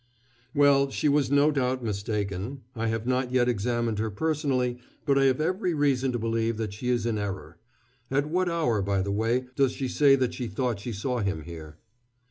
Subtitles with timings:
[0.55, 2.61] "Well, she was no doubt mistaken.
[2.75, 6.73] I have not yet examined her personally, but I have every reason to believe that
[6.73, 7.59] she is in error.
[8.09, 11.43] At what hour, by the way, does she say that she thought she saw him
[11.43, 11.77] here?"